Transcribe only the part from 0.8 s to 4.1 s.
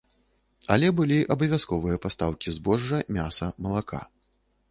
былі абавязковыя пастаўкі збожжа, мяса, малака.